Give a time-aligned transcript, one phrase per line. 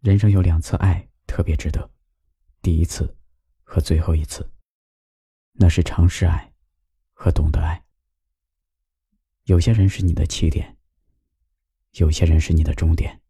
[0.00, 1.90] 人生有两次爱特别值得，
[2.62, 3.16] 第一次
[3.64, 4.48] 和最后一次。
[5.54, 6.52] 那是尝试爱
[7.12, 7.82] 和懂得爱。
[9.44, 10.76] 有些人是你的起点，
[11.94, 13.20] 有些人是你的终点。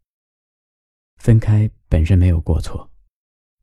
[1.17, 2.87] 分开本身没有过错，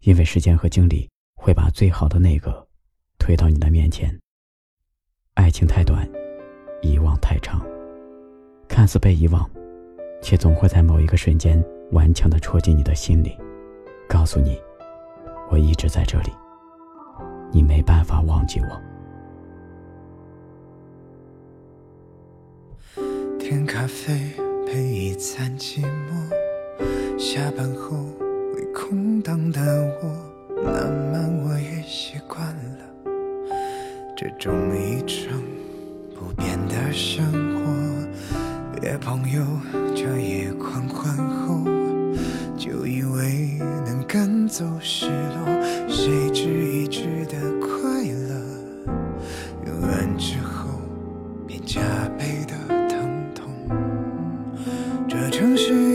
[0.01, 2.69] 因为时间和精力会把最好的那个
[3.19, 4.19] 推到你的面前。
[5.35, 6.11] 爱情太短，
[6.83, 7.65] 遗忘太长。
[8.69, 9.49] 看似被遗忘，
[10.21, 11.63] 却总会在某一个瞬间
[11.93, 13.39] 顽强地戳进你的心里，
[14.09, 14.61] 告诉你，
[15.49, 16.31] 我一直在这里。
[17.53, 18.67] 你没办法忘记我。
[23.39, 24.33] 点咖啡
[24.67, 27.97] 配一餐寂寞，下班后
[28.53, 29.61] 会空荡的
[30.03, 32.85] 我，慢慢我也习惯了
[34.17, 35.41] 这种一成
[36.17, 37.65] 不变的生活。
[38.83, 39.43] 约朋友
[39.95, 41.46] 这夜狂欢后
[42.87, 48.41] 以为能赶走失落，谁知一直的快乐，
[49.67, 50.69] 用完之后
[51.47, 51.81] 便加
[52.17, 52.55] 倍的
[52.89, 53.53] 疼痛。
[55.09, 55.86] 这城市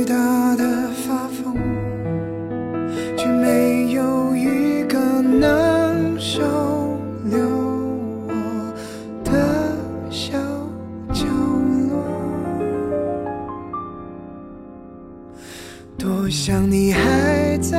[16.01, 17.77] 多想你还在，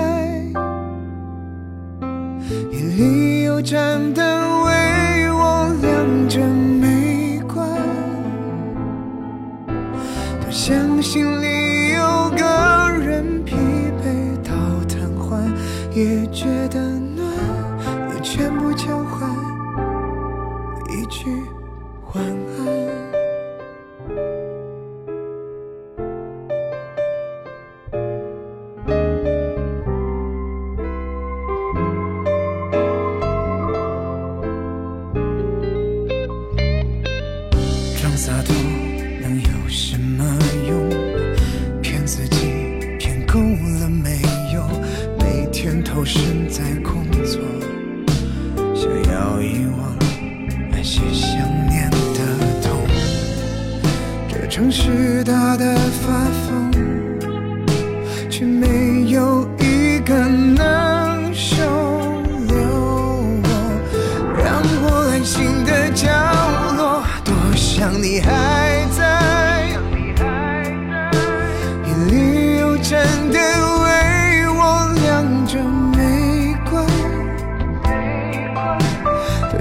[2.70, 6.38] 夜里有盏灯为我亮着
[6.80, 7.68] 没关。
[10.40, 14.52] 多想心里有个人，疲惫到
[14.84, 15.42] 瘫痪。
[15.92, 17.26] 也觉得暖，
[18.14, 19.28] 又全部交换
[20.90, 21.28] 一句
[22.14, 22.51] 晚安。
[38.24, 38.54] 洒脱
[39.20, 40.24] 能有什么
[40.68, 40.88] 用？
[41.82, 42.36] 骗自己
[42.96, 44.20] 骗够了没
[44.54, 44.64] 有？
[45.18, 45.82] 每天？
[45.82, 47.40] 投身在工作，
[48.76, 49.98] 想要遗忘
[50.70, 51.36] 那些想
[51.68, 52.20] 念的
[52.62, 52.86] 痛。
[54.28, 56.41] 这城市大的发疯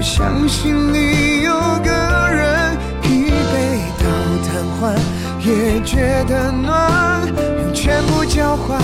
[0.02, 1.52] 相信你有
[1.84, 1.90] 个
[2.28, 4.04] 人，疲惫到
[4.44, 4.98] 瘫痪，
[5.40, 7.24] 也觉得暖，
[7.62, 8.82] 用全部交，换。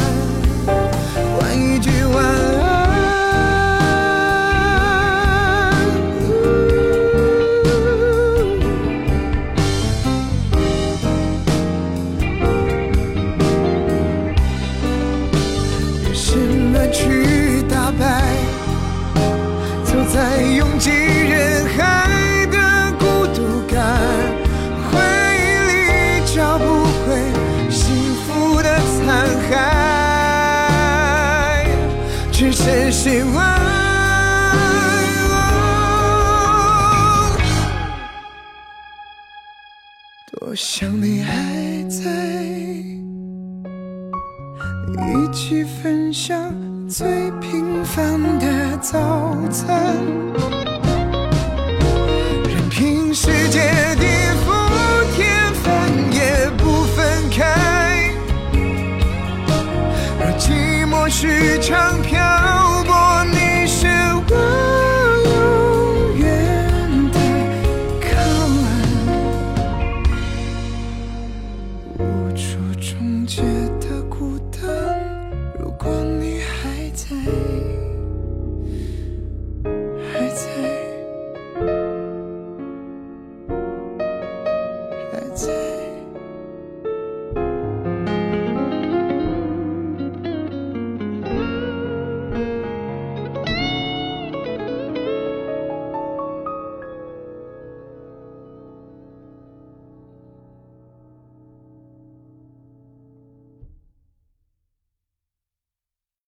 [32.58, 33.38] 只剩希望。
[40.32, 41.32] 多想你还
[41.88, 42.02] 在，
[45.06, 46.52] 一起分享
[46.88, 48.98] 最平凡的早
[49.52, 49.94] 餐，
[52.42, 53.60] 任凭世界
[54.00, 54.04] 地
[54.44, 54.46] 覆
[55.14, 58.10] 天翻也不分开，
[60.18, 62.17] 若寂寞是场漂。